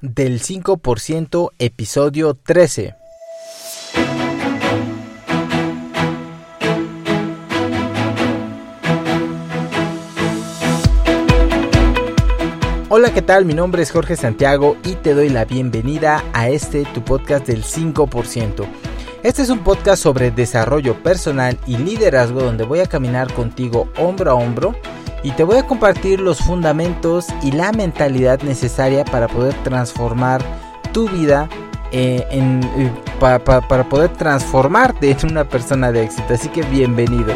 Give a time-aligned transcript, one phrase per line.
[0.00, 2.94] del 5% episodio 13.
[12.90, 13.44] Hola, ¿qué tal?
[13.44, 17.64] Mi nombre es Jorge Santiago y te doy la bienvenida a este tu podcast del
[17.64, 18.66] 5%.
[19.24, 24.30] Este es un podcast sobre desarrollo personal y liderazgo donde voy a caminar contigo hombro
[24.30, 24.74] a hombro
[25.22, 30.42] y te voy a compartir los fundamentos y la mentalidad necesaria para poder transformar
[30.92, 31.48] tu vida
[31.90, 33.38] eh, eh, para
[33.88, 36.34] poder transformarte en una persona de éxito.
[36.34, 37.32] Así que bienvenido.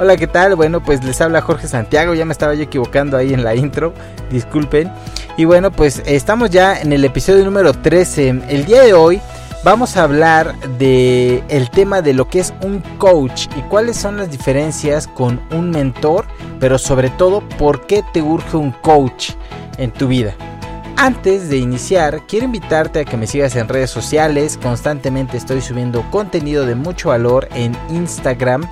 [0.00, 0.54] Hola, ¿qué tal?
[0.54, 3.92] Bueno, pues les habla Jorge Santiago, ya me estaba yo equivocando ahí en la intro,
[4.30, 4.92] disculpen.
[5.36, 8.28] Y bueno, pues estamos ya en el episodio número 13.
[8.48, 9.20] El día de hoy
[9.68, 14.16] vamos a hablar de el tema de lo que es un coach y cuáles son
[14.16, 16.24] las diferencias con un mentor,
[16.58, 19.32] pero sobre todo por qué te urge un coach
[19.76, 20.34] en tu vida.
[20.96, 24.58] Antes de iniciar, quiero invitarte a que me sigas en redes sociales.
[24.60, 28.66] Constantemente estoy subiendo contenido de mucho valor en Instagram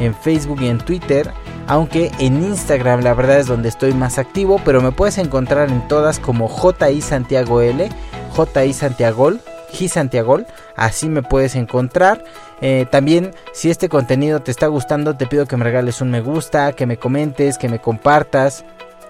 [0.00, 1.32] en Facebook y en Twitter.
[1.66, 5.88] Aunque en Instagram la verdad es donde estoy más activo, pero me puedes encontrar en
[5.88, 7.88] todas como JI Santiago L,
[8.36, 9.51] JI Santiago, G
[9.88, 10.40] Santiago,
[10.76, 12.24] así me puedes encontrar.
[12.60, 16.20] Eh, también si este contenido te está gustando, te pido que me regales un me
[16.20, 18.64] gusta, que me comentes, que me compartas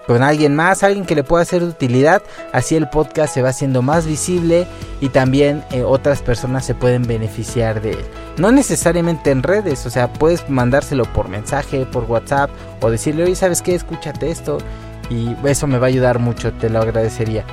[0.07, 2.21] con alguien más, alguien que le pueda ser de utilidad.
[2.51, 4.67] Así el podcast se va haciendo más visible
[5.01, 8.05] y también eh, otras personas se pueden beneficiar de él.
[8.37, 12.49] No necesariamente en redes, o sea, puedes mandárselo por mensaje, por WhatsApp
[12.81, 13.75] o decirle, oye, ¿sabes qué?
[13.75, 14.57] Escúchate esto
[15.09, 17.45] y eso me va a ayudar mucho, te lo agradecería.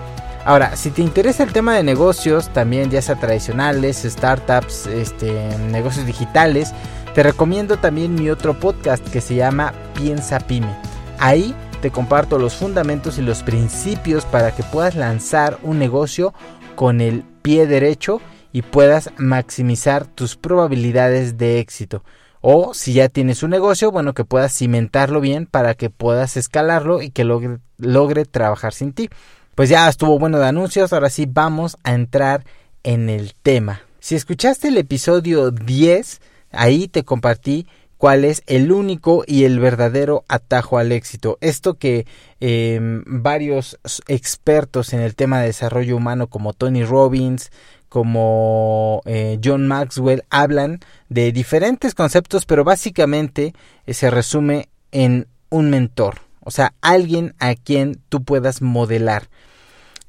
[0.44, 6.06] Ahora, si te interesa el tema de negocios, también ya sea tradicionales, startups, este, negocios
[6.06, 6.72] digitales,
[7.14, 10.74] te recomiendo también mi otro podcast que se llama Piensa Pyme.
[11.18, 16.33] Ahí te comparto los fundamentos y los principios para que puedas lanzar un negocio
[16.74, 18.22] con el pie derecho
[18.52, 22.02] y puedas maximizar tus probabilidades de éxito.
[22.40, 27.02] O si ya tienes un negocio, bueno, que puedas cimentarlo bien para que puedas escalarlo
[27.02, 29.11] y que logre, logre trabajar sin ti.
[29.60, 32.46] Pues ya estuvo bueno de anuncios, ahora sí vamos a entrar
[32.82, 33.82] en el tema.
[33.98, 37.66] Si escuchaste el episodio 10, ahí te compartí
[37.98, 41.36] cuál es el único y el verdadero atajo al éxito.
[41.42, 42.06] Esto que
[42.40, 43.78] em, varios
[44.08, 47.50] expertos en el tema de desarrollo humano como Tony Robbins,
[47.90, 53.52] como eh, John Maxwell hablan de diferentes conceptos, pero básicamente
[53.84, 59.28] eh, se resume en un mentor, o sea, alguien a quien tú puedas modelar.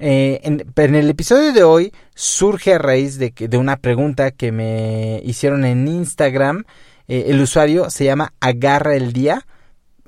[0.04, 4.50] Eh, en, en, el episodio de hoy surge a raíz de, de una pregunta que
[4.50, 6.64] me hicieron en Instagram
[7.08, 9.46] eh, el usuario se llama Agarra el Día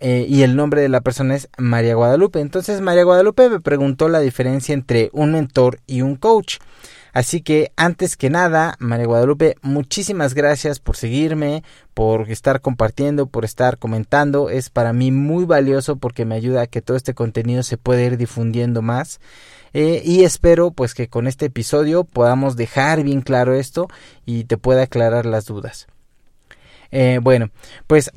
[0.01, 2.41] eh, y el nombre de la persona es María Guadalupe.
[2.41, 6.57] Entonces María Guadalupe me preguntó la diferencia entre un mentor y un coach.
[7.15, 11.63] Así que antes que nada, María Guadalupe, muchísimas gracias por seguirme,
[11.95, 14.51] por estar compartiendo, por estar comentando.
[14.51, 18.03] Es para mí muy valioso porque me ayuda a que todo este contenido se pueda
[18.03, 19.21] ir difundiendo más.
[19.75, 23.87] Eh, y espero pues que con este episodio podamos dejar bien claro esto
[24.27, 25.87] y te pueda aclarar las dudas.
[26.91, 27.51] Eh, bueno,
[27.87, 28.11] pues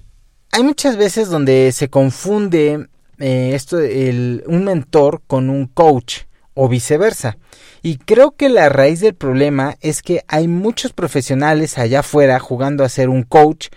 [0.51, 2.87] hay muchas veces donde se confunde
[3.19, 6.21] eh, esto, el, un mentor con un coach
[6.57, 7.37] o viceversa.
[7.81, 12.83] Y creo que la raíz del problema es que hay muchos profesionales allá afuera jugando
[12.83, 13.67] a ser un coach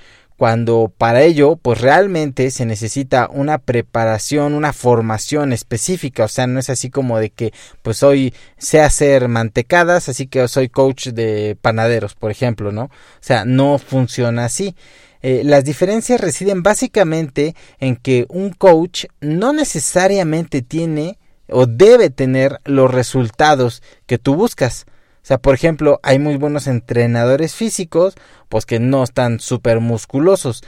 [0.41, 6.59] cuando para ello pues realmente se necesita una preparación, una formación específica, o sea, no
[6.59, 7.53] es así como de que
[7.83, 12.85] pues hoy sé hacer mantecadas, así que soy coach de panaderos, por ejemplo, ¿no?
[12.85, 14.75] O sea, no funciona así.
[15.21, 21.19] Eh, las diferencias residen básicamente en que un coach no necesariamente tiene
[21.53, 24.87] o debe tener los resultados que tú buscas.
[25.23, 28.15] O sea, por ejemplo, hay muy buenos entrenadores físicos,
[28.49, 30.63] pues que no están súper musculosos.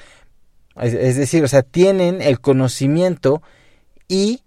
[0.80, 3.42] Es, decir, o sea, tienen el conocimiento
[4.08, 4.42] y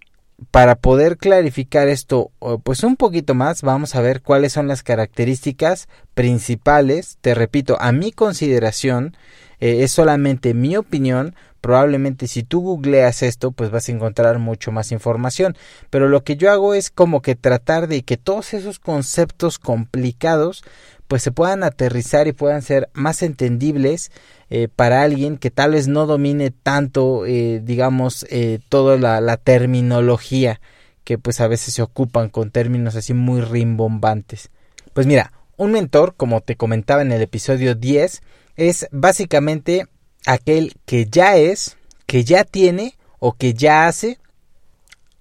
[0.51, 2.31] para poder clarificar esto
[2.63, 7.91] pues un poquito más, vamos a ver cuáles son las características principales, te repito, a
[7.91, 9.15] mi consideración,
[9.59, 14.71] eh, es solamente mi opinión, probablemente si tú googleas esto pues vas a encontrar mucho
[14.71, 15.57] más información.
[15.89, 20.63] Pero lo que yo hago es como que tratar de que todos esos conceptos complicados
[21.07, 24.11] pues se puedan aterrizar y puedan ser más entendibles
[24.49, 28.25] eh, para alguien que tal vez no domine tanto eh, digamos
[28.69, 30.59] toda la, la terminología
[31.03, 34.49] que pues a veces se ocupan con términos así muy rimbombantes.
[34.93, 38.21] Pues mira un mentor como te comentaba en el episodio 10
[38.55, 39.87] es básicamente
[40.25, 44.19] aquel que ya es que ya tiene o que ya hace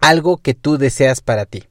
[0.01, 1.65] algo que tú deseas para ti.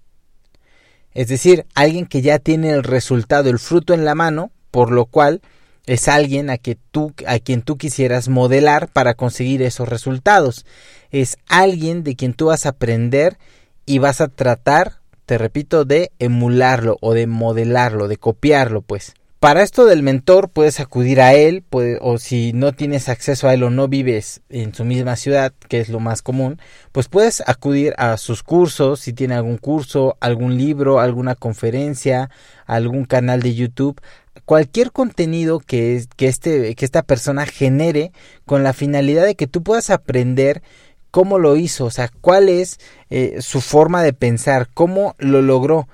[1.13, 5.05] Es decir, alguien que ya tiene el resultado, el fruto en la mano, por lo
[5.05, 5.41] cual
[5.85, 10.65] es alguien a, que tú, a quien tú quisieras modelar para conseguir esos resultados.
[11.11, 13.37] Es alguien de quien tú vas a aprender
[13.85, 19.13] y vas a tratar, te repito, de emularlo o de modelarlo, de copiarlo, pues.
[19.43, 21.65] Para esto del mentor puedes acudir a él,
[21.99, 25.81] o si no tienes acceso a él o no vives en su misma ciudad, que
[25.81, 26.61] es lo más común,
[26.93, 32.29] pues puedes acudir a sus cursos, si tiene algún curso, algún libro, alguna conferencia,
[32.65, 33.99] algún canal de YouTube,
[34.45, 38.13] cualquier contenido que, que, este, que esta persona genere
[38.45, 40.63] con la finalidad de que tú puedas aprender
[41.11, 42.79] cómo lo hizo, o sea, cuál es
[43.09, 45.89] eh, su forma de pensar, cómo lo logró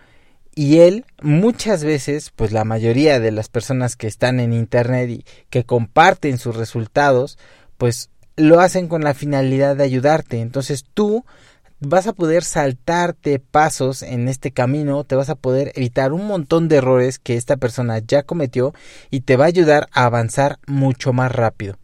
[0.60, 5.26] y él muchas veces, pues la mayoría de las personas que están en Internet y
[5.50, 7.38] que comparten sus resultados,
[7.78, 10.42] pues lo hacen con la finalidad de ayudarte.
[10.42, 11.24] Entonces tú
[11.80, 16.68] vas a poder saltarte pasos en este camino, te vas a poder evitar un montón
[16.68, 18.74] de errores que esta persona ya cometió
[19.10, 21.78] y te va a ayudar a avanzar mucho más rápido.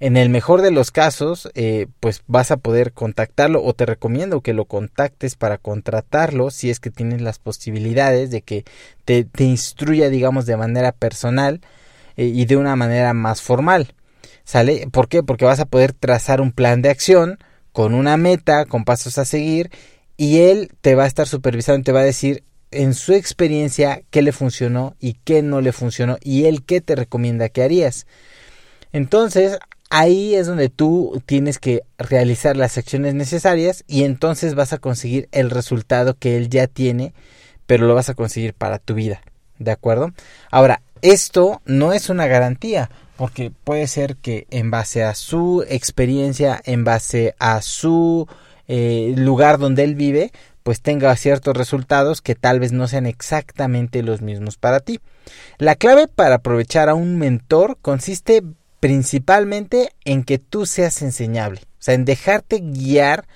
[0.00, 4.42] En el mejor de los casos, eh, pues vas a poder contactarlo o te recomiendo
[4.42, 8.64] que lo contactes para contratarlo si es que tienes las posibilidades de que
[9.04, 11.60] te, instruya, digamos, de manera personal
[12.16, 13.94] eh, y de una manera más formal.
[14.44, 14.88] ¿Sale?
[14.90, 15.22] ¿Por qué?
[15.22, 17.38] Porque vas a poder trazar un plan de acción
[17.72, 19.70] con una meta, con pasos a seguir
[20.16, 24.02] y él te va a estar supervisando y te va a decir en su experiencia
[24.10, 28.06] qué le funcionó y qué no le funcionó y él qué te recomienda que harías.
[28.92, 29.58] Entonces,
[29.90, 35.28] ahí es donde tú tienes que realizar las acciones necesarias y entonces vas a conseguir
[35.32, 37.12] el resultado que él ya tiene,
[37.66, 39.22] pero lo vas a conseguir para tu vida.
[39.58, 40.12] ¿De acuerdo?
[40.50, 46.60] Ahora, esto no es una garantía, porque puede ser que en base a su experiencia,
[46.64, 48.28] en base a su
[48.68, 50.30] eh, lugar donde él vive,
[50.62, 55.00] pues tenga ciertos resultados que tal vez no sean exactamente los mismos para ti.
[55.56, 58.42] La clave para aprovechar a un mentor consiste
[58.80, 63.26] principalmente en que tú seas enseñable, o sea, en dejarte guiar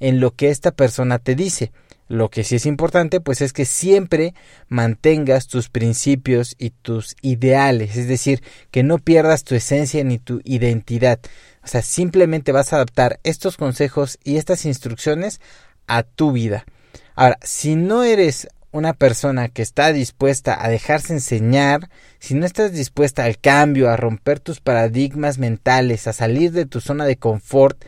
[0.00, 1.72] en lo que esta persona te dice.
[2.06, 4.34] Lo que sí es importante, pues es que siempre
[4.68, 10.42] mantengas tus principios y tus ideales, es decir, que no pierdas tu esencia ni tu
[10.44, 11.18] identidad.
[11.62, 15.40] O sea, simplemente vas a adaptar estos consejos y estas instrucciones
[15.86, 16.66] a tu vida.
[17.14, 21.88] Ahora, si no eres una persona que está dispuesta a dejarse enseñar,
[22.18, 26.80] si no estás dispuesta al cambio, a romper tus paradigmas mentales, a salir de tu
[26.80, 27.84] zona de confort,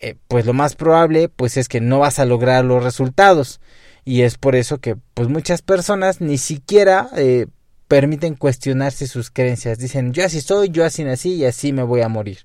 [0.00, 3.60] eh, pues lo más probable pues es que no vas a lograr los resultados.
[4.04, 7.46] Y es por eso que pues muchas personas ni siquiera eh,
[7.88, 9.78] permiten cuestionarse sus creencias.
[9.78, 12.40] Dicen yo así soy, yo así nací y así me voy a morir.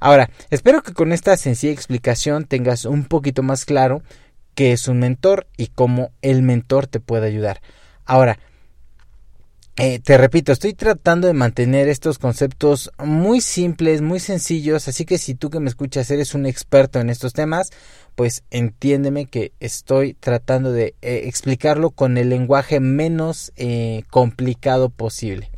[0.00, 4.02] Ahora, espero que con esta sencilla explicación tengas un poquito más claro
[4.58, 7.60] qué es un mentor y cómo el mentor te puede ayudar.
[8.04, 8.40] Ahora,
[9.76, 15.16] eh, te repito, estoy tratando de mantener estos conceptos muy simples, muy sencillos, así que
[15.18, 17.70] si tú que me escuchas eres un experto en estos temas,
[18.16, 25.52] pues entiéndeme que estoy tratando de eh, explicarlo con el lenguaje menos eh, complicado posible.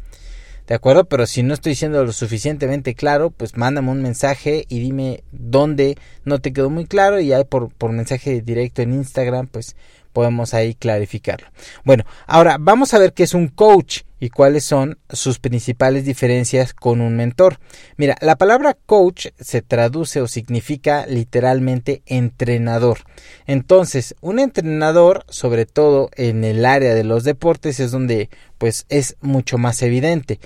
[0.71, 1.05] ¿De acuerdo?
[1.05, 5.97] Pero si no estoy siendo lo suficientemente claro, pues mándame un mensaje y dime dónde
[6.25, 9.75] no te quedó muy claro y ahí por, por mensaje directo en Instagram, pues
[10.13, 11.49] podemos ahí clarificarlo.
[11.85, 16.75] Bueno, ahora vamos a ver qué es un coach y cuáles son sus principales diferencias
[16.75, 17.59] con un mentor.
[17.97, 22.99] Mira, la palabra coach se traduce o significa literalmente entrenador.
[23.47, 29.17] Entonces, un entrenador, sobre todo en el área de los deportes, es donde pues es
[29.23, 30.39] mucho más evidente.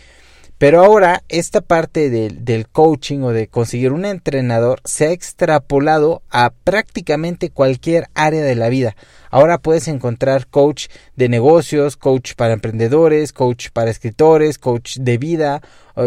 [0.64, 6.54] Pero ahora esta parte del coaching o de conseguir un entrenador se ha extrapolado a
[6.64, 8.96] prácticamente cualquier área de la vida.
[9.28, 15.60] Ahora puedes encontrar coach de negocios, coach para emprendedores, coach para escritores, coach de vida,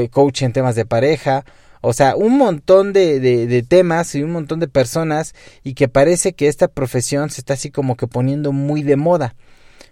[0.09, 1.45] coach en temas de pareja.
[1.81, 6.33] O sea, un montón de, de, temas y un montón de personas y que parece
[6.33, 9.35] que esta profesión se está así como que poniendo muy de moda.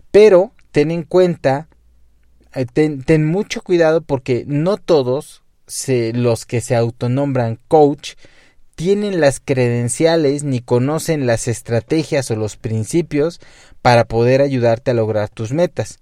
[0.10, 1.68] Pero ten en cuenta
[2.56, 5.44] eh, ten, mucho cuidado porque no todos
[6.14, 8.14] los que se autonombran coach
[8.76, 13.40] tienen las credenciales ni conocen las estrategias o los principios
[13.82, 16.00] para poder ayudarte a lograr tus metas,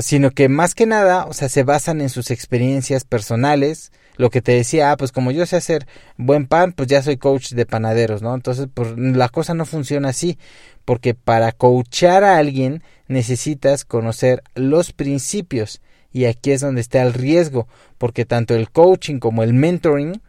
[0.00, 4.42] sino que más que nada, o sea, se basan en sus experiencias personales, lo que
[4.42, 5.86] te decía, ah, pues como yo sé hacer
[6.16, 8.34] buen pan, pues ya soy coach de panaderos, ¿no?
[8.34, 10.38] Entonces, pues la cosa no funciona así,
[10.84, 15.80] porque para coachar a alguien necesitas conocer los principios
[16.12, 17.66] y aquí es donde está el riesgo,
[17.98, 20.22] porque tanto el coaching como el mentoring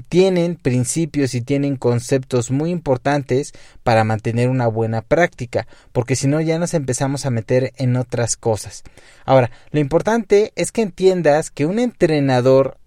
[0.00, 3.52] tienen principios y tienen conceptos muy importantes
[3.82, 8.36] para mantener una buena práctica, porque si no ya nos empezamos a meter en otras
[8.36, 8.82] cosas.
[9.24, 12.78] Ahora, lo importante es que entiendas que un entrenador,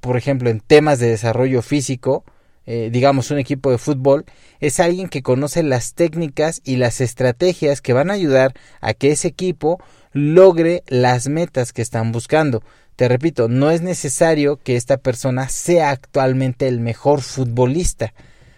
[0.00, 2.24] por ejemplo, en temas de desarrollo físico,
[2.70, 4.26] eh, digamos un equipo de fútbol,
[4.60, 8.52] es alguien que conoce las técnicas y las estrategias que van a ayudar
[8.82, 12.62] a que ese equipo logre las metas que están buscando.
[12.98, 18.12] Te repito, no es necesario que esta persona sea actualmente el mejor futbolista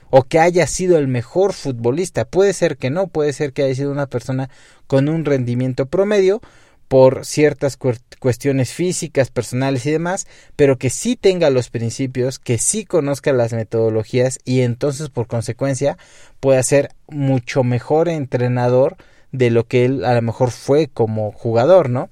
[0.08, 2.24] o que haya sido el mejor futbolista.
[2.24, 4.48] Puede ser que no, puede ser que haya sido una persona
[4.86, 6.40] con un rendimiento promedio
[6.88, 7.76] por ciertas
[8.18, 13.52] cuestiones físicas, personales y demás, pero que sí tenga los principios, que sí conozca las
[13.52, 15.98] metodologías y entonces por consecuencia
[16.40, 18.96] pueda ser mucho mejor entrenador
[19.32, 22.08] de lo que él a lo mejor fue como jugador, ¿no?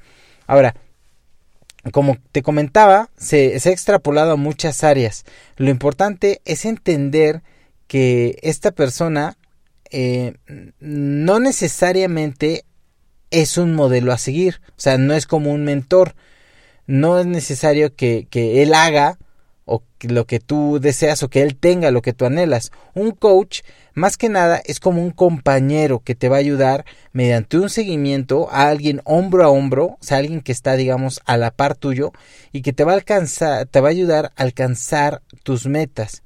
[0.46, 0.74] Ahora,
[1.90, 5.24] como te comentaba, se, ha extrapolado a muchas áreas.
[5.56, 7.42] Lo importante es entender
[7.86, 9.36] que esta persona
[9.90, 10.34] eh,
[10.80, 12.64] no necesariamente
[13.30, 14.60] es un modelo a seguir.
[14.70, 16.14] O sea, no es como un mentor.
[16.86, 19.18] No es necesario que, que él haga
[19.64, 22.72] o lo que tú deseas o que él tenga lo que tú anhelas.
[22.94, 23.60] Un coach,
[23.98, 28.48] más que nada, es como un compañero que te va a ayudar mediante un seguimiento
[28.50, 32.12] a alguien hombro a hombro, o sea, alguien que está, digamos, a la par tuyo
[32.52, 36.22] y que te va a alcanzar, te va a ayudar a alcanzar tus metas.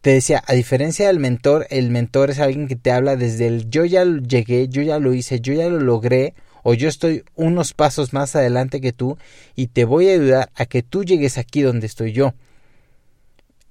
[0.00, 3.68] Te decía, a diferencia del mentor, el mentor es alguien que te habla desde el
[3.68, 7.74] yo ya llegué, yo ya lo hice, yo ya lo logré, o yo estoy unos
[7.74, 9.18] pasos más adelante que tú
[9.56, 12.34] y te voy a ayudar a que tú llegues aquí donde estoy yo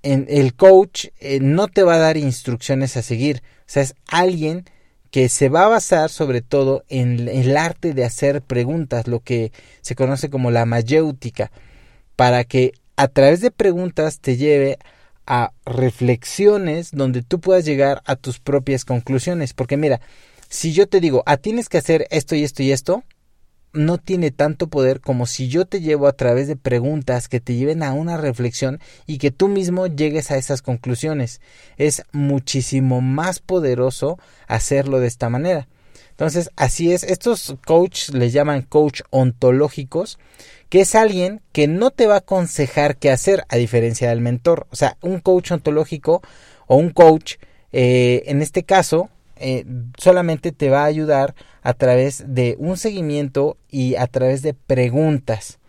[0.03, 3.41] el coach eh, no te va a dar instrucciones a seguir.
[3.59, 4.65] O sea, es alguien
[5.11, 9.51] que se va a basar sobre todo en, el arte de hacer preguntas, lo que
[9.81, 11.51] se conoce como la mayéutica,
[12.15, 14.77] para que a través de preguntas te lleve
[15.25, 19.53] a reflexiones donde tú puedas llegar a tus propias conclusiones.
[19.53, 20.01] Porque mira,
[20.49, 23.03] si yo te digo, ah, tienes que hacer esto y esto y esto,
[23.73, 27.55] no tiene tanto poder como si yo te llevo a través de preguntas que te
[27.55, 31.41] lleven a una reflexión y que tú mismo llegues a esas conclusiones.
[31.77, 35.67] Es muchísimo más poderoso hacerlo de esta manera.
[36.19, 40.19] Entonces, así es, estos coaches les llaman coach ontológicos,
[40.67, 44.67] que es alguien que no te va a aconsejar qué hacer a diferencia del mentor.
[44.69, 46.21] O sea, un coach ontológico
[46.67, 47.35] o un coach,
[47.71, 49.09] eh, en este caso,
[49.39, 49.65] eh,
[49.97, 55.59] solamente te va a ayudar a través de un seguimiento y a través de preguntas.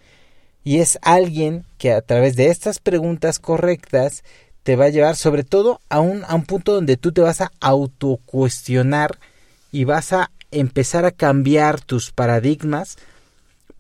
[0.63, 4.25] Y es alguien que a través de estas preguntas correctas
[4.63, 7.41] te va a llevar sobre todo a un, a un punto donde tú te vas
[7.41, 9.19] a autocuestionar
[9.73, 12.99] y vas a empezar a cambiar tus paradigmas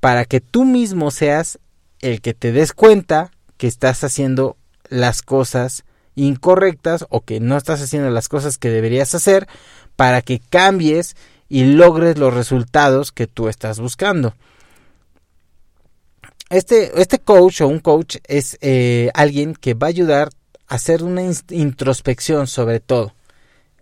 [0.01, 1.59] para que tú mismo seas
[2.01, 4.57] el que te des cuenta que estás haciendo
[4.89, 9.47] las cosas incorrectas o que no estás haciendo las cosas que deberías hacer
[9.97, 11.17] para que cambies
[11.49, 14.35] y logres los resultados que tú estás buscando.
[16.49, 20.31] Este, este coach o un coach es eh, alguien que va a ayudar
[20.67, 23.15] a hacer una introspección sobre todo.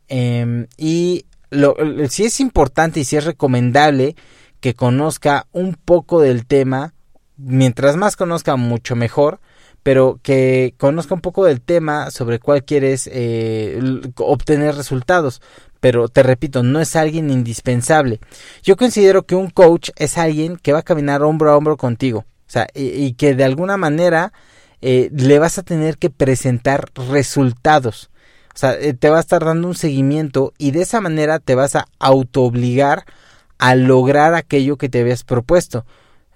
[0.09, 1.77] Em, y lo,
[2.09, 4.17] si es importante y si es recomendable
[4.61, 6.95] que conozca un poco del tema,
[7.37, 9.41] mientras más conozca mucho mejor,
[9.89, 13.81] pero que conozca un poco del tema sobre cuál quieres eh,
[14.19, 15.41] obtener resultados.
[15.81, 18.21] Pero te repito, no es alguien indispensable.
[18.63, 22.19] Yo considero que un coach es alguien que va a caminar hombro a hombro contigo.
[22.19, 24.35] O sea, y, que de alguna manera
[24.83, 28.11] eh, le vas a tener que presentar resultados.
[28.55, 31.55] O sea, eh, te va a estar dando un seguimiento y de esa manera te
[31.55, 33.07] vas a autoobligar
[33.57, 35.87] a lograr aquello que te habías propuesto.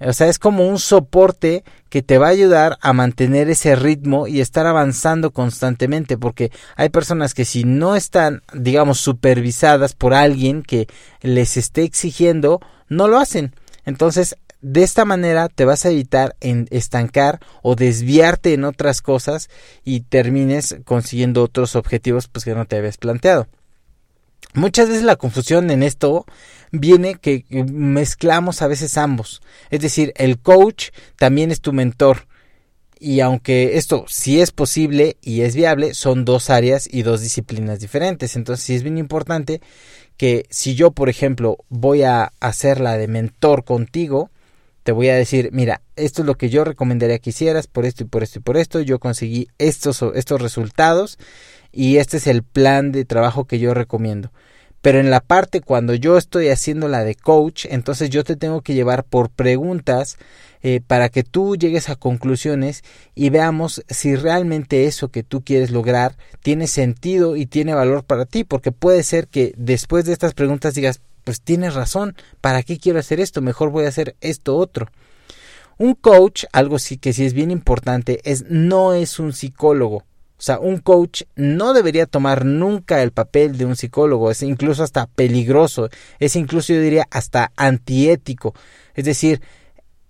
[0.06, 4.26] O sea, es como un soporte que te va a ayudar a mantener ese ritmo
[4.26, 10.62] y estar avanzando constantemente, porque hay personas que si no están, digamos, supervisadas por alguien
[10.62, 10.88] que
[11.20, 13.54] les esté exigiendo, no lo hacen.
[13.84, 19.50] Entonces, de esta manera te vas a evitar en estancar o desviarte en otras cosas
[19.84, 23.48] y termines consiguiendo otros objetivos pues que no te habías planteado.
[24.54, 26.26] Muchas veces la confusión en esto
[26.72, 29.42] viene que mezclamos a veces ambos.
[29.70, 32.26] Es decir, el coach también es tu mentor.
[32.98, 37.80] Y aunque esto sí es posible y es viable, son dos áreas y dos disciplinas
[37.80, 38.36] diferentes.
[38.36, 39.60] Entonces sí es bien importante
[40.16, 44.30] que si yo, por ejemplo, voy a hacer la de mentor contigo,
[44.84, 48.04] te voy a decir, mira, esto es lo que yo recomendaría que hicieras por esto
[48.04, 48.80] y por esto y por esto.
[48.80, 51.18] Yo conseguí estos, estos resultados
[51.72, 54.32] y este es el plan de trabajo que yo recomiendo.
[54.82, 58.60] Pero en la parte cuando yo estoy haciendo la de coach, entonces yo te tengo
[58.60, 60.18] que llevar por preguntas
[60.64, 62.82] eh, para que tú llegues a conclusiones
[63.14, 68.26] y veamos si realmente eso que tú quieres lograr tiene sentido y tiene valor para
[68.26, 72.78] ti, porque puede ser que después de estas preguntas digas, pues tienes razón, ¿para qué
[72.78, 73.40] quiero hacer esto?
[73.40, 74.88] Mejor voy a hacer esto otro.
[75.78, 80.04] Un coach, algo sí que sí es bien importante, es no es un psicólogo.
[80.42, 84.82] O sea, un coach no debería tomar nunca el papel de un psicólogo, es incluso
[84.82, 88.52] hasta peligroso, es incluso yo diría hasta antiético.
[88.96, 89.40] Es decir,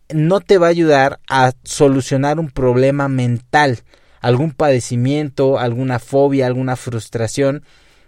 [0.09, 3.81] no te va a ayudar a solucionar un problema mental,
[4.23, 7.62] algún padecimiento, alguna fobia, alguna frustración.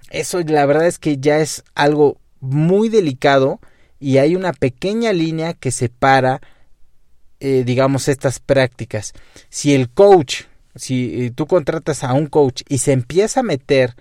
[0.09, 3.61] Eso la verdad es que ya es algo muy delicado
[4.01, 6.41] y hay una pequeña línea que separa,
[7.41, 9.13] eh, digamos, estas prácticas.
[9.51, 13.95] Si el coach si eh, tú contratas a un coach y se empieza a meter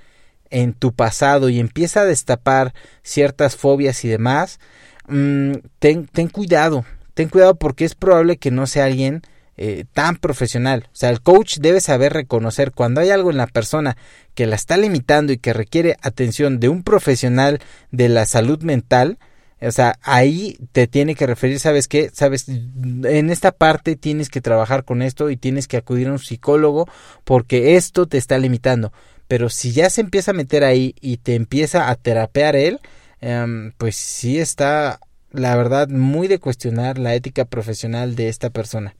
[0.49, 4.59] en tu pasado y empieza a destapar ciertas fobias y demás,
[5.07, 9.23] mm, ten, ten, cuidado, ten cuidado porque es probable que no sea alguien
[9.55, 10.87] eh, tan profesional.
[10.91, 13.97] O sea, el coach debe saber reconocer cuando hay algo en la persona
[14.33, 17.59] que la está limitando y que requiere atención de un profesional
[17.91, 19.19] de la salud mental,
[19.65, 22.09] o sea, ahí te tiene que referir, ¿sabes qué?
[22.13, 26.19] Sabes, en esta parte tienes que trabajar con esto y tienes que acudir a un
[26.19, 26.87] psicólogo
[27.23, 28.91] porque esto te está limitando.
[29.27, 32.79] Pero si ya se empieza a meter ahí y te empieza a terapear él,
[33.21, 34.99] em, pues sí está,
[35.31, 38.95] la verdad, muy de cuestionar la ética profesional de esta persona.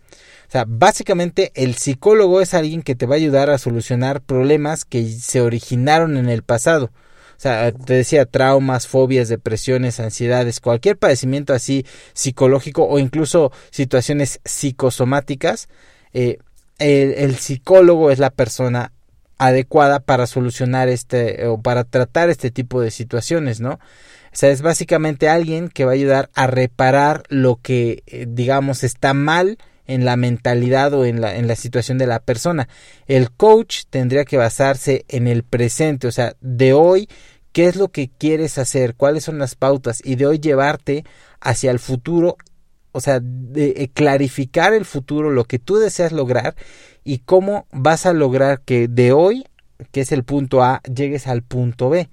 [0.47, 4.85] O sea, básicamente el psicólogo es alguien que te va a ayudar a solucionar problemas
[4.85, 6.91] que se originaron en el pasado
[7.43, 15.67] sea, te decía, traumas, fobias, depresiones, ansiedades, cualquier padecimiento así psicológico o incluso situaciones psicosomáticas,
[16.13, 16.37] eh,
[16.79, 18.91] el, psicólogo es la persona
[19.37, 23.73] adecuada para solucionar este o para tratar este tipo de situaciones, ¿no?
[23.73, 28.83] O sea, es básicamente alguien que va a ayudar a reparar lo que, eh, digamos,
[28.83, 32.67] está mal en la mentalidad o en la, en la situación de la persona.
[33.07, 37.09] El coach tendría que basarse en el presente, o sea, de hoy
[37.53, 41.05] qué es lo que quieres hacer, cuáles son las pautas y de hoy llevarte
[41.39, 42.35] hacia el futuro,
[42.91, 46.55] o sea, de eh, clarificar el futuro, lo que tú deseas lograr
[47.03, 49.45] y cómo vas a lograr que de hoy,
[49.91, 52.09] que es el punto A, llegues al punto B.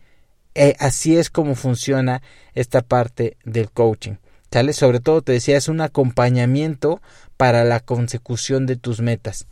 [0.55, 2.23] Eh, así es como funciona
[2.55, 4.15] esta parte del coaching.
[4.51, 4.73] ¿Sale?
[4.73, 7.01] Sobre todo te decía, es un acompañamiento
[7.37, 9.47] para la consecución de tus metas.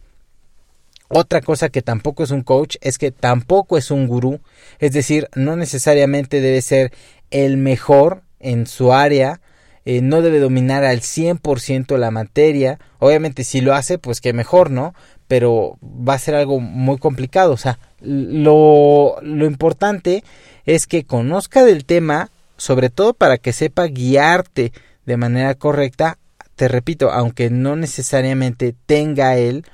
[1.08, 4.40] Otra cosa que tampoco es un coach es que tampoco es un gurú,
[4.78, 6.92] es decir, no necesariamente debe ser
[7.30, 9.40] el mejor en su área,
[9.86, 14.70] eh, no debe dominar al 100% la materia, obviamente si lo hace, pues que mejor,
[14.70, 14.94] ¿no?
[15.28, 20.22] Pero va a ser algo muy complicado, o sea, lo, lo importante
[20.66, 24.72] es que conozca del tema, sobre todo para que sepa guiarte
[25.06, 26.18] de manera correcta,
[26.54, 29.64] te repito, aunque no necesariamente tenga él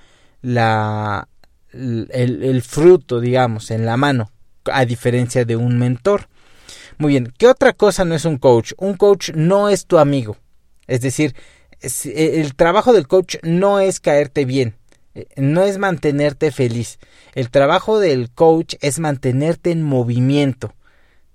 [0.44, 1.26] la,
[1.72, 4.30] el, fruto, digamos, en la mano,
[4.66, 6.28] a diferencia de un mentor.
[6.98, 8.72] Muy bien, ¿qué otra cosa no es un coach?
[8.76, 10.37] Un coach no es tu amigo.
[10.87, 11.35] Es decir,
[11.80, 14.76] e, el trabajo del coach no es caerte bien,
[15.14, 16.98] e, no es mantenerte feliz.
[17.35, 20.74] El trabajo del coach es mantenerte en movimiento.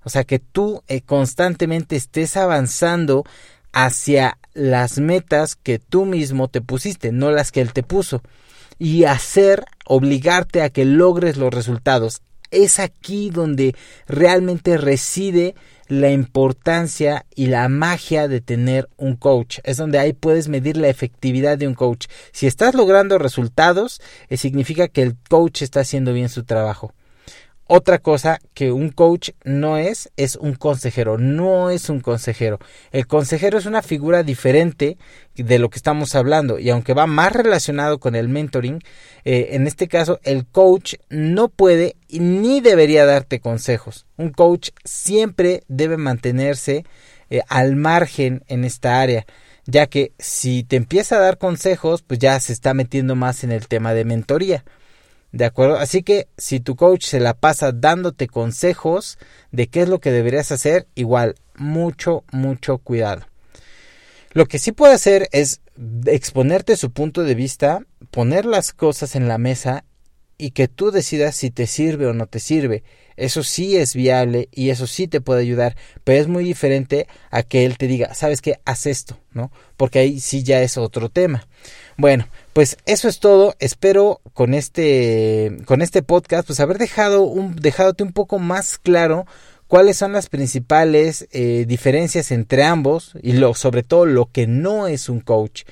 [0.04, 3.24] O sea, que tú eh, constantemente estés avanzando
[3.72, 8.22] hacia las metas que tú mismo te pusiste, no las que él te puso
[8.80, 12.22] y hacer, obligarte a que logres los resultados.
[12.50, 13.76] Es aquí donde
[14.08, 15.54] realmente reside
[15.86, 19.58] la importancia y la magia de tener un coach.
[19.64, 22.06] Es donde ahí puedes medir la efectividad de un coach.
[22.32, 26.94] Si estás logrando resultados, eh, significa que el coach está haciendo bien su trabajo.
[27.72, 32.58] Otra cosa que un coach no es, es un consejero, no es un consejero.
[32.90, 34.98] El consejero es una figura diferente
[35.36, 38.80] de lo que estamos hablando y aunque va más relacionado con el mentoring,
[39.24, 44.04] eh, en este caso el coach no puede ni debería darte consejos.
[44.16, 46.84] Un coach siempre debe mantenerse
[47.30, 49.26] eh, al margen en esta área
[49.64, 53.52] ya que si te empieza a dar consejos, pues ya se está metiendo más en
[53.52, 54.64] el tema de mentoría.
[55.32, 55.76] ¿De acuerdo?
[55.76, 59.18] Así que si tu coach se la pasa dándote consejos
[59.52, 63.26] de qué es lo que deberías hacer, igual, mucho, mucho cuidado.
[64.32, 65.60] Lo que sí puede hacer es
[66.06, 69.84] exponerte su punto de vista, poner las cosas en la mesa
[70.36, 72.82] y que tú decidas si te sirve o no te sirve.
[73.16, 77.42] Eso sí es viable y eso sí te puede ayudar, pero es muy diferente a
[77.42, 79.52] que él te diga, sabes qué, haz esto, ¿no?
[79.76, 81.46] Porque ahí sí ya es otro tema.
[82.00, 83.54] Bueno, pues eso es todo.
[83.58, 87.60] Espero con este, con este podcast, pues haber dejado un,
[88.00, 89.26] un poco más claro
[89.66, 94.88] cuáles son las principales eh, diferencias entre ambos y lo, sobre todo lo que no
[94.88, 95.64] es un coach.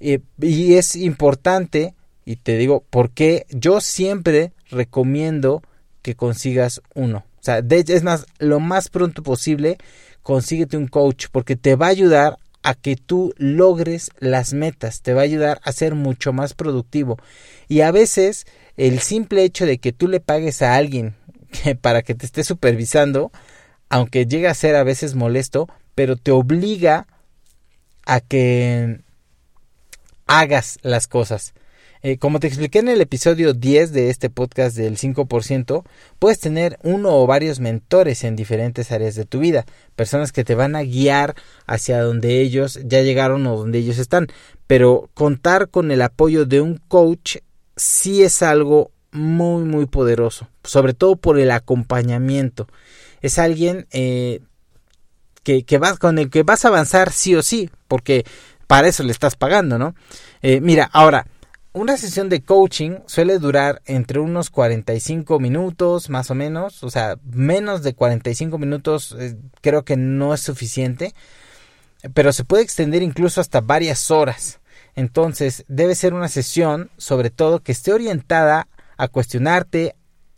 [0.00, 1.92] Eh, y es importante,
[2.24, 5.62] y te digo, porque yo siempre recomiendo
[6.00, 7.26] que consigas uno.
[7.38, 9.76] O sea, de, es más, lo más pronto posible,
[10.22, 15.14] consíguete un coach porque te va a ayudar a que tú logres las metas, te
[15.14, 17.16] va a ayudar a ser mucho más productivo.
[17.68, 18.44] Y a veces
[18.76, 21.14] el simple hecho de que tú le pagues a alguien
[21.80, 23.30] para que te esté supervisando,
[23.88, 27.06] aunque llega a ser a veces molesto, pero te obliga
[28.04, 28.98] a que
[30.26, 31.54] hagas las cosas.
[32.08, 35.82] Eh, como te expliqué en el episodio 10 de este podcast del 5%,
[36.20, 39.66] puedes tener uno o varios mentores en diferentes áreas de tu vida,
[39.96, 41.34] personas que te van a guiar
[41.66, 44.28] hacia donde ellos ya llegaron o donde ellos están,
[44.68, 47.38] pero contar con el apoyo de un coach
[47.74, 52.68] sí es algo muy muy poderoso, sobre todo por el acompañamiento.
[53.20, 54.42] Es alguien eh,
[55.42, 58.24] que, vas, con el que vas a avanzar sí o sí, porque
[58.68, 59.96] para eso le estás pagando, ¿no?
[60.40, 61.26] Eh, mira, ahora,
[61.76, 67.18] una sesión de coaching suele durar entre unos 45 minutos, más o menos, o sea,
[67.30, 71.14] menos de 45 minutos eh, creo que no es suficiente,
[72.14, 74.60] pero se puede extender incluso hasta varias horas.
[74.94, 79.96] Entonces, debe ser una sesión, sobre todo, que esté orientada a cuestionarte,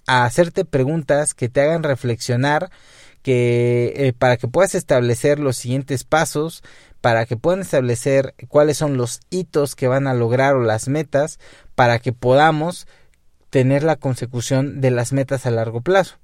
[0.09, 2.69] a hacerte preguntas que te hagan reflexionar,
[3.23, 6.65] que eh, para que puedas establecer los siguientes pasos,
[7.01, 11.39] para que puedan establecer cuáles son los hitos que van a lograr o las metas,
[11.75, 12.87] para que podamos
[13.51, 16.17] tener la consecución de las metas a largo plazo.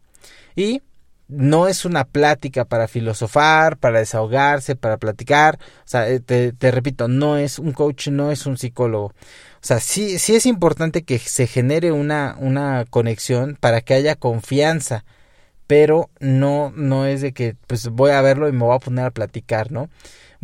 [0.57, 0.83] Y
[1.29, 5.59] no es una plática para filosofar, para desahogarse, para platicar.
[5.61, 9.07] O sea, eh, te, repito, no es un coach, no es un psicólogo.
[9.07, 14.17] O sea, sí, sí es importante que se genere una, una conexión para que haya
[14.17, 15.05] confianza,
[15.67, 19.07] pero no, no es de que pues voy a verlo y me voy a poner
[19.07, 19.89] a platicar, ¿no?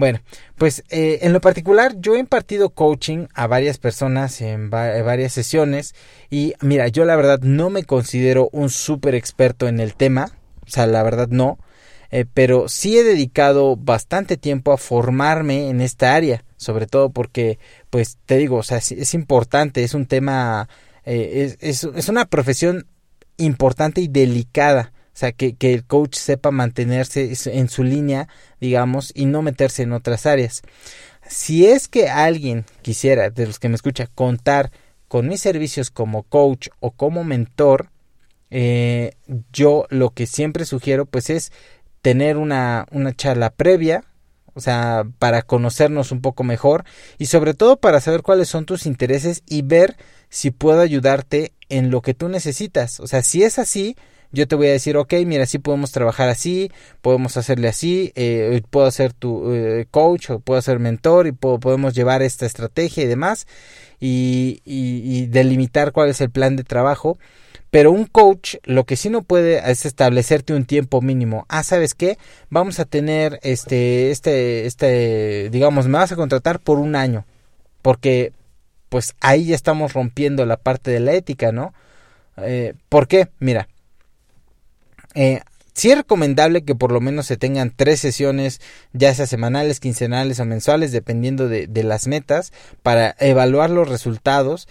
[0.00, 0.20] Bueno,
[0.56, 5.94] pues eh, en lo particular yo he impartido coaching a varias personas en, varias sesiones
[6.30, 10.32] y mira, yo la verdad no me considero un súper experto en el tema,
[10.66, 11.58] o sea, la verdad no,
[12.10, 17.58] eh, pero sí he dedicado bastante tiempo a formarme en esta área, sobre todo porque,
[17.90, 20.70] pues te digo, o sea, es, importante, es un tema,
[21.04, 22.86] eh, es, es, una profesión
[23.36, 24.94] importante y delicada.
[25.20, 28.26] Sea, que, que el coach sepa mantenerse en su línea,
[28.58, 30.62] digamos, y no meterse en otras áreas.
[31.28, 34.72] Si es que alguien quisiera, de los que me escucha, contar
[35.08, 37.90] con mis servicios como coach o como mentor,
[38.48, 39.12] eh,
[39.52, 41.52] yo lo que siempre sugiero pues es
[42.00, 44.04] tener una, una charla previa,
[44.54, 46.86] o sea, para conocernos un poco mejor
[47.18, 49.98] y sobre todo para saber cuáles son tus intereses y ver
[50.30, 53.00] si puedo ayudarte en lo que tú necesitas.
[53.00, 53.96] O sea, si es así,
[54.32, 58.62] yo te voy a decir, ok, mira, sí podemos trabajar así, podemos hacerle así, eh,
[58.70, 63.06] puedo ser tu eh, coach o puedo ser mentor y podemos llevar esta estrategia y
[63.06, 63.46] demás
[63.98, 67.18] y, y delimitar cuál es el plan de trabajo
[67.70, 71.46] pero un coach lo que sí no puede es establecerte un tiempo mínimo.
[71.48, 72.18] Ah, ¿sabes qué?
[72.48, 77.24] Vamos a tener este, este, este, digamos, me vas a contratar por un año.
[77.80, 78.32] Porque,
[78.88, 81.72] pues ahí ya estamos rompiendo la parte de la ética, ¿no?
[82.38, 83.28] Eh, ¿Por qué?
[83.38, 83.68] Mira,
[85.14, 85.40] eh,
[85.72, 88.60] sí es recomendable que por lo menos se tengan tres sesiones,
[88.92, 94.68] ya sea semanales, quincenales o mensuales, dependiendo de, de las metas, para evaluar los resultados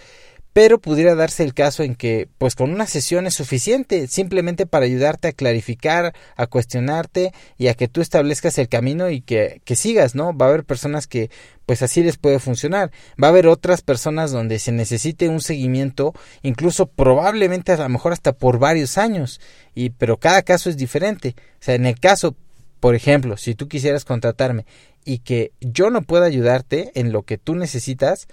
[0.52, 4.84] pero pudiera darse el caso en que pues con una sesión es suficiente simplemente para
[4.84, 9.76] ayudarte a clarificar, a cuestionarte y a que tú establezcas el camino y que, que
[9.76, 10.36] sigas, ¿no?
[10.36, 11.30] Va a haber personas que
[11.66, 12.90] pues así les puede funcionar.
[13.22, 18.12] Va a haber otras personas donde se necesite un seguimiento, incluso probablemente a lo mejor
[18.12, 19.40] hasta por varios años,
[19.72, 21.36] y pero cada caso es diferente.
[21.38, 22.34] O sea, en el caso,
[22.80, 24.66] por ejemplo, si tú quisieras contratarme
[25.04, 28.26] y que yo no pueda ayudarte en lo que tú necesitas,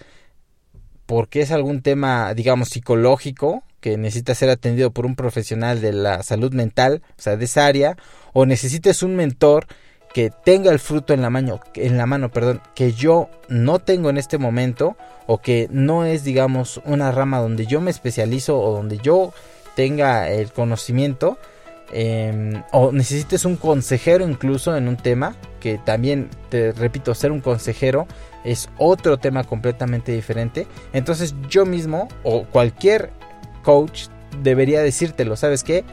[1.07, 6.21] porque es algún tema, digamos, psicológico que necesita ser atendido por un profesional de la
[6.21, 7.97] salud mental, o sea, de esa área,
[8.33, 9.65] o necesites un mentor
[10.13, 14.09] que tenga el fruto en la mano, en la mano, perdón, que yo no tengo
[14.09, 18.73] en este momento o que no es, digamos, una rama donde yo me especializo o
[18.73, 19.33] donde yo
[19.75, 21.37] tenga el conocimiento,
[21.93, 27.39] eh, o necesites un consejero incluso en un tema, que también, te repito, ser un
[27.39, 28.07] consejero
[28.47, 30.67] es otro tema completamente diferente.
[30.93, 33.11] Entonces yo mismo o cualquier
[33.63, 34.07] coach
[34.41, 35.83] debería decírtelo, ¿sabes qué?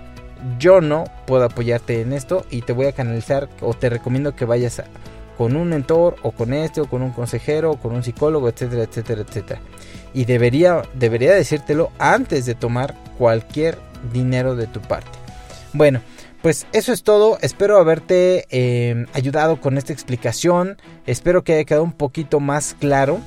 [0.58, 4.44] Yo no puedo apoyarte en esto y te voy a canalizar o te recomiendo que
[4.44, 4.82] vayas
[5.36, 8.84] con un mentor o con este o con un consejero o con un psicólogo, etcétera,
[8.84, 9.60] etcétera, etcétera.
[10.12, 13.78] Y debería, debería decírtelo antes de tomar cualquier
[14.12, 15.18] dinero de tu parte.
[15.72, 16.00] Bueno,
[16.44, 17.38] pues eso es todo.
[17.40, 20.76] Espero haberte eh, ayudado con esta explicación.
[21.06, 23.18] Espero que haya quedado un poquito más claro.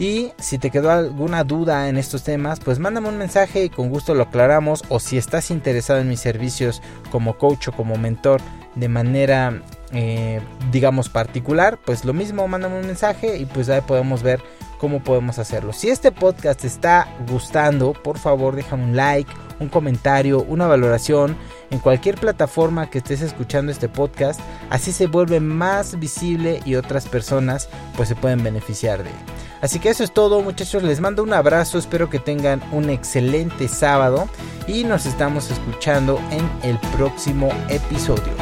[0.00, 3.88] Y si te quedó alguna duda en estos temas, pues mándame un mensaje y con
[3.88, 4.82] gusto lo aclaramos.
[4.88, 8.40] O si estás interesado en mis servicios como coach o como mentor
[8.74, 10.40] de manera, eh,
[10.72, 14.42] digamos, particular, pues lo mismo, mándame un mensaje y pues ahí podemos ver
[14.78, 15.72] cómo podemos hacerlo.
[15.72, 21.36] Si este podcast te está gustando, por favor déjame un like, un comentario, una valoración
[21.70, 24.40] en cualquier plataforma que estés escuchando este podcast.
[24.70, 29.16] Así se vuelve más visible y otras personas pues se pueden beneficiar de él.
[29.62, 33.68] Así que eso es todo muchachos, les mando un abrazo, espero que tengan un excelente
[33.68, 34.28] sábado
[34.66, 38.34] y nos estamos escuchando en el próximo episodio.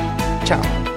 [0.44, 0.93] Chao.